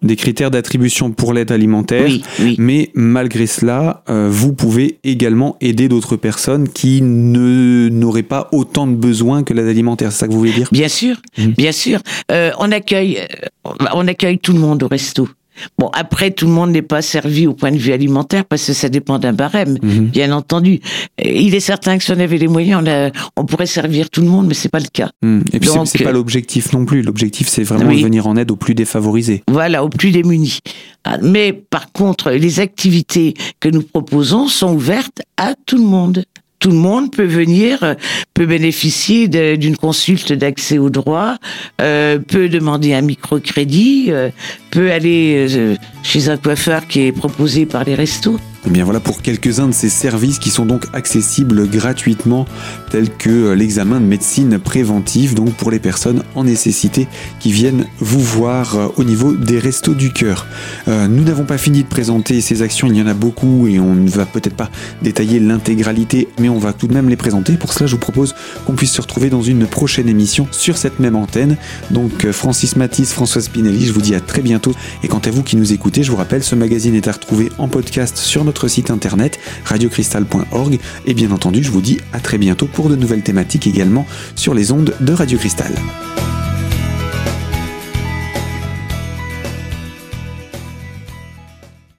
Des 0.00 0.16
critères 0.16 0.50
d'attribution 0.50 1.10
pour 1.12 1.34
l'aide 1.34 1.52
alimentaire. 1.52 2.04
Oui, 2.06 2.22
oui. 2.40 2.56
Mais 2.58 2.90
malgré 2.94 3.46
cela, 3.46 4.02
euh, 4.08 4.28
vous 4.30 4.54
pouvez 4.54 4.98
également 5.04 5.56
aider 5.60 5.86
d'autres 5.88 6.16
personnes 6.16 6.66
qui 6.68 7.02
ne 7.02 7.90
n'auraient 7.90 8.22
pas 8.22 8.48
autant 8.52 8.86
de 8.86 8.94
besoins 8.94 9.42
que 9.42 9.52
l'aide 9.52 9.68
alimentaire. 9.68 10.10
C'est 10.10 10.20
ça 10.20 10.28
que 10.28 10.32
vous 10.32 10.38
voulez 10.38 10.52
dire? 10.52 10.68
Bien 10.72 10.88
sûr, 10.88 11.16
Mhm. 11.36 11.52
bien 11.58 11.72
sûr. 11.72 12.00
Euh, 12.30 12.52
on 12.58 12.72
accueille, 12.72 13.18
euh, 13.18 13.70
on 13.94 14.08
accueille 14.08 14.38
tout 14.38 14.54
le 14.54 14.60
monde 14.60 14.82
au 14.82 14.88
resto. 14.88 15.28
Bon, 15.78 15.88
après, 15.92 16.30
tout 16.30 16.46
le 16.46 16.52
monde 16.52 16.70
n'est 16.70 16.82
pas 16.82 17.02
servi 17.02 17.46
au 17.46 17.52
point 17.54 17.70
de 17.72 17.76
vue 17.76 17.92
alimentaire 17.92 18.44
parce 18.44 18.66
que 18.66 18.72
ça 18.72 18.88
dépend 18.88 19.18
d'un 19.18 19.32
barème, 19.32 19.78
Mhm. 19.82 20.06
bien 20.08 20.32
entendu. 20.32 20.80
Euh, 21.20 21.28
Il 21.28 21.54
est 21.54 21.60
certain 21.60 21.98
que 21.98 22.04
si 22.04 22.10
on 22.12 22.18
avait 22.20 22.38
les 22.38 22.48
moyens, 22.48 22.82
on, 22.84 22.90
a- 22.90 23.10
on 23.36 23.44
pourrait 23.44 23.66
servir 23.66 24.08
tout 24.10 24.20
le 24.22 24.28
monde, 24.28 24.46
mais 24.46 24.54
c'est 24.54 24.68
pas 24.70 24.78
le 24.80 24.88
cas. 24.92 25.10
Hmm. 25.22 25.40
Et 25.52 25.60
puis 25.60 25.68
c'est- 25.68 25.84
c'est 25.98 26.04
pas 26.04 26.10
euh, 26.10 26.12
l'objectif 26.14 26.72
non 26.72 26.84
plus. 26.84 27.02
L'objectif 27.02 27.48
c'est 27.48 27.62
vraiment 27.64 27.90
Oui. 27.90 27.98
de 27.98 28.04
venir 28.04 28.26
en 28.26 28.36
aide 28.36 28.50
aux 28.50 28.56
plus 28.56 28.74
défavorisés. 28.74 29.42
Voilà, 29.48 29.84
aux 29.84 29.88
plus 29.88 30.10
démunis. 30.10 30.58
Ah, 31.04 31.18
Mais 31.20 31.52
par 31.52 31.92
contre, 31.92 32.30
les 32.30 32.60
activités 32.60 33.34
que 33.60 33.68
nous 33.68 33.82
proposons 33.82 34.48
sont 34.48 34.72
ouvertes 34.74 35.22
à 35.36 35.54
tout 35.66 35.76
le 35.76 35.84
monde. 35.84 36.24
Tout 36.62 36.70
le 36.70 36.76
monde 36.76 37.10
peut 37.10 37.26
venir, 37.26 37.82
euh, 37.82 37.94
peut 38.34 38.46
bénéficier 38.46 39.26
d'une 39.26 39.76
consulte 39.76 40.32
d'accès 40.32 40.78
au 40.78 40.90
droit, 40.90 41.34
euh, 41.80 42.20
peut 42.20 42.48
demander 42.48 42.94
un 42.94 43.00
microcrédit, 43.00 44.06
euh, 44.10 44.30
peut 44.70 44.92
aller 44.92 45.76
chez 46.04 46.28
un 46.28 46.36
coiffeur 46.36 46.86
qui 46.86 47.00
est 47.00 47.12
proposé 47.12 47.66
par 47.66 47.82
les 47.82 47.96
restos. 47.96 48.38
Eh 48.64 48.70
bien 48.70 48.84
voilà 48.84 49.00
pour 49.00 49.22
quelques-uns 49.22 49.66
de 49.66 49.72
ces 49.72 49.88
services 49.88 50.38
qui 50.38 50.50
sont 50.50 50.64
donc 50.64 50.84
accessibles 50.92 51.68
gratuitement, 51.68 52.46
tels 52.90 53.10
que 53.10 53.28
euh, 53.28 53.54
l'examen 53.56 54.00
de 54.00 54.06
médecine 54.06 54.60
préventive, 54.60 55.34
donc 55.34 55.52
pour 55.54 55.72
les 55.72 55.80
personnes 55.80 56.22
en 56.36 56.44
nécessité 56.44 57.08
qui 57.40 57.50
viennent 57.50 57.86
vous 57.98 58.20
voir 58.20 58.76
euh, 58.76 58.86
au 58.98 59.02
niveau 59.02 59.32
des 59.32 59.58
restos 59.58 59.94
du 59.94 60.12
cœur. 60.12 60.46
Euh, 60.86 61.08
nous 61.08 61.24
n'avons 61.24 61.42
pas 61.42 61.58
fini 61.58 61.82
de 61.82 61.88
présenter 61.88 62.40
ces 62.40 62.62
actions, 62.62 62.86
il 62.86 62.96
y 62.96 63.02
en 63.02 63.08
a 63.08 63.14
beaucoup 63.14 63.66
et 63.66 63.80
on 63.80 63.96
ne 63.96 64.08
va 64.08 64.26
peut-être 64.26 64.54
pas 64.54 64.70
détailler 65.02 65.40
l'intégralité, 65.40 66.28
mais 66.38 66.48
on 66.48 66.58
va 66.58 66.72
tout 66.72 66.86
de 66.86 66.94
même 66.94 67.08
les 67.08 67.16
présenter. 67.16 67.54
Pour 67.54 67.72
cela, 67.72 67.88
je 67.88 67.96
vous 67.96 68.00
propose 68.00 68.36
qu'on 68.64 68.74
puisse 68.74 68.92
se 68.92 69.00
retrouver 69.00 69.28
dans 69.28 69.42
une 69.42 69.66
prochaine 69.66 70.08
émission 70.08 70.46
sur 70.52 70.76
cette 70.76 71.00
même 71.00 71.16
antenne. 71.16 71.56
Donc 71.90 72.30
Francis 72.30 72.76
Matisse, 72.76 73.12
François 73.12 73.42
Spinelli, 73.42 73.86
je 73.86 73.92
vous 73.92 74.00
dis 74.00 74.14
à 74.14 74.20
très 74.20 74.40
bientôt. 74.40 74.72
Et 75.02 75.08
quant 75.08 75.18
à 75.18 75.30
vous 75.30 75.42
qui 75.42 75.56
nous 75.56 75.72
écoutez, 75.72 76.04
je 76.04 76.12
vous 76.12 76.16
rappelle, 76.16 76.44
ce 76.44 76.54
magazine 76.54 76.94
est 76.94 77.08
à 77.08 77.12
retrouver 77.12 77.50
en 77.58 77.66
podcast 77.66 78.16
sur 78.16 78.44
notre 78.52 78.68
site 78.68 78.90
internet 78.90 79.40
radiocristal.org. 79.64 80.78
Et 81.06 81.14
bien 81.14 81.30
entendu, 81.30 81.62
je 81.62 81.70
vous 81.70 81.80
dis 81.80 81.98
à 82.12 82.20
très 82.20 82.36
bientôt 82.36 82.66
pour 82.66 82.90
de 82.90 82.96
nouvelles 82.96 83.22
thématiques 83.22 83.66
également 83.66 84.06
sur 84.36 84.52
les 84.52 84.72
ondes 84.72 84.94
de 85.00 85.12
Radio 85.14 85.38
Cristal. 85.38 85.72